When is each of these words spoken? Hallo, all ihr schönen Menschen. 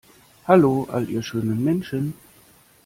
Hallo, 0.47 0.87
all 0.89 1.07
ihr 1.11 1.21
schönen 1.21 1.63
Menschen. 1.63 2.15